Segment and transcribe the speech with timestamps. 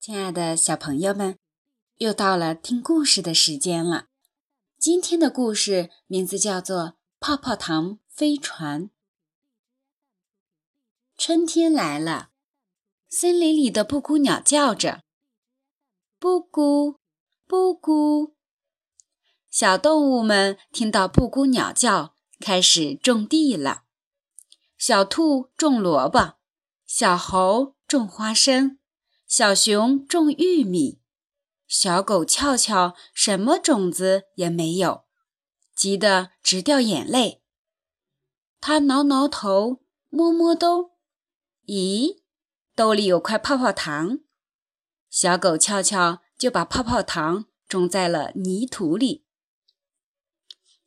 [0.00, 1.38] 亲爱的小朋友们，
[1.96, 4.06] 又到了听故事的时间了。
[4.78, 6.78] 今天的故事名字叫做
[7.20, 8.84] 《泡泡糖飞船》。
[11.18, 12.30] 春天来了，
[13.10, 15.02] 森林里的布谷鸟叫着
[16.18, 16.96] ：“布谷，
[17.46, 18.34] 布谷。”
[19.52, 23.82] 小动物们听到布谷鸟叫，开始种地了。
[24.78, 26.38] 小兔种萝卜，
[26.86, 28.78] 小猴种花生。
[29.30, 31.00] 小熊种玉米，
[31.68, 35.04] 小狗翘翘什么种子也没有，
[35.72, 37.40] 急得直掉眼泪。
[38.60, 40.96] 他挠挠头，摸摸兜，
[41.66, 42.22] 咦，
[42.74, 44.18] 兜里有块泡泡糖。
[45.08, 49.24] 小狗翘翘就把泡泡糖种在了泥土里。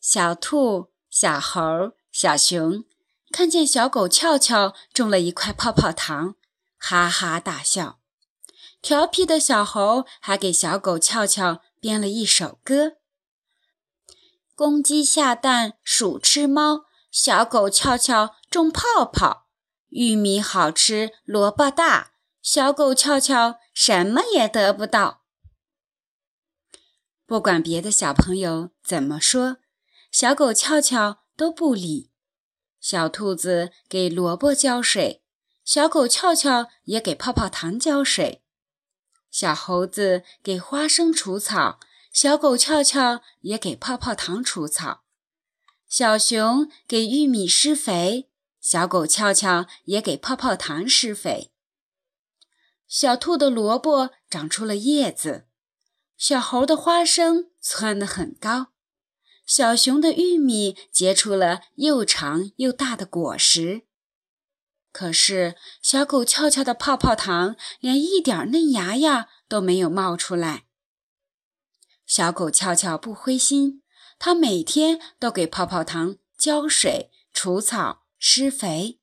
[0.00, 2.86] 小兔、小猴、小熊
[3.30, 6.36] 看见小狗翘翘种了一块泡泡糖，
[6.78, 7.99] 哈哈大笑。
[8.82, 12.96] 调皮的小猴还给小狗翘翘编了一首歌
[14.56, 19.48] ：“公鸡下蛋，鼠吃猫，小狗翘翘种泡泡，
[19.88, 25.24] 玉米好吃，萝卜大，小狗翘翘什么也得不到。”
[27.26, 29.58] 不管别的小朋友怎么说，
[30.10, 32.10] 小狗翘翘都不理。
[32.80, 35.22] 小兔子给萝卜浇水，
[35.64, 38.42] 小狗翘翘也给泡泡糖浇水。
[39.30, 41.78] 小猴子给花生除草，
[42.12, 45.02] 小狗翘翘也给泡泡糖除草。
[45.88, 48.28] 小熊给玉米施肥，
[48.60, 51.50] 小狗翘翘也给泡泡糖施肥。
[52.86, 55.46] 小兔的萝卜长出了叶子，
[56.16, 58.72] 小猴的花生窜得很高，
[59.46, 63.82] 小熊的玉米结出了又长又大的果实。
[64.92, 70.64] 可是，小狗翘翘的泡泡糖连一点嫩芽芽都没有冒出来。
[72.04, 73.82] 小狗翘翘不灰心，
[74.18, 78.98] 它每天都给泡泡糖浇水、除草、施肥。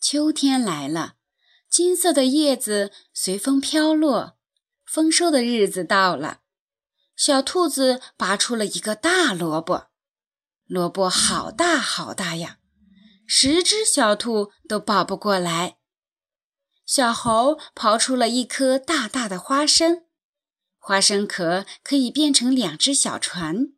[0.00, 1.16] 秋天来了，
[1.68, 4.38] 金色的叶子随风飘落，
[4.86, 6.40] 丰收的日子到了。
[7.14, 9.88] 小兔子拔出了一个大萝卜，
[10.66, 12.57] 萝卜好大好大呀！
[13.30, 15.76] 十只小兔都抱不过来。
[16.86, 20.06] 小猴刨出了一颗大大的花生，
[20.78, 23.74] 花生壳可以变成两只小船。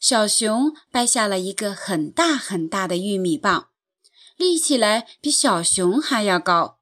[0.00, 3.68] 小熊掰下了一个很大很大的玉米棒，
[4.36, 6.80] 立起来比小熊还要高。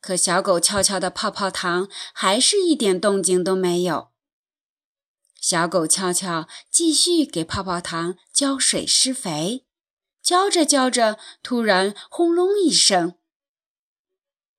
[0.00, 4.10] 可小狗悄悄的泡泡糖还是一点动静都没有。
[5.40, 9.67] 小狗悄悄继续给泡泡糖浇水施肥。
[10.22, 13.18] 浇着浇着，突然轰隆一声，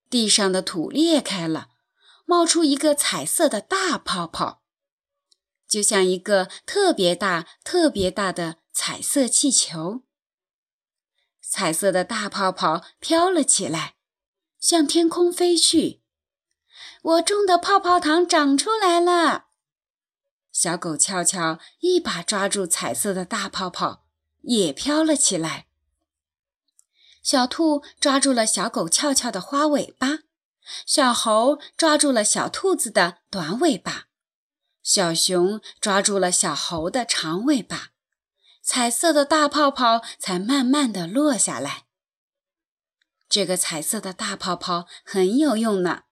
[0.10, 1.70] 地上的土裂开了，
[2.26, 4.64] 冒出一个彩色的大泡泡，
[5.68, 10.04] 就像一个特别大、特别大的彩色气球。
[11.42, 13.96] 彩色的大泡泡飘了起来，
[14.60, 16.04] 向天空飞去。
[17.02, 19.48] 我种的泡泡糖长出来了！
[20.52, 24.06] 小狗翘翘一把抓住彩色的大泡泡。
[24.42, 25.68] 也飘了起来。
[27.22, 30.20] 小兔抓住了小狗翘翘的花尾巴，
[30.86, 34.08] 小猴抓住了小兔子的短尾巴，
[34.82, 37.90] 小熊抓住了小猴的长尾巴，
[38.64, 41.86] 彩色的大泡泡才慢慢的落下来。
[43.28, 46.04] 这个彩色的大泡泡很有用呢。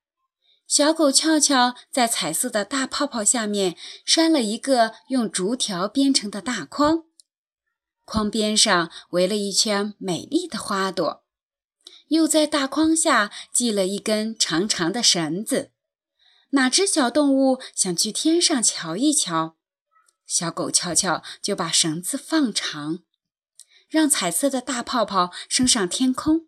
[0.68, 7.07] 小狗翘翘在彩色的大泡泡下面拴了一个用竹条编成的大筐。
[8.08, 11.26] 筐边上围了一圈美丽的花朵，
[12.08, 15.72] 又在大筐下系了一根长长的绳子。
[16.52, 19.58] 哪只小动物想去天上瞧一瞧？
[20.26, 23.00] 小狗悄悄就把绳子放长，
[23.90, 26.48] 让彩色的大泡泡升上天空。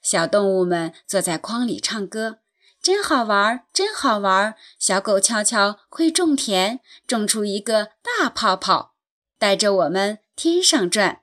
[0.00, 2.38] 小动物们坐在筐里唱歌，
[2.80, 4.54] 真好玩，真好玩。
[4.78, 8.94] 小狗悄悄会种田，种出一个大泡泡，
[9.38, 10.18] 带着我们。
[10.36, 11.22] 天上转，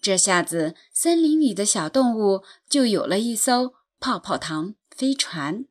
[0.00, 5.66] 这下子森林里的小动物就有了一艘泡泡糖飞船。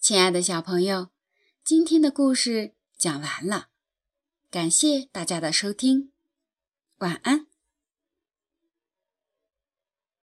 [0.00, 1.10] 亲爱的小朋友，
[1.62, 3.68] 今天的故事讲完了，
[4.50, 6.10] 感谢大家的收听，
[6.98, 7.49] 晚安。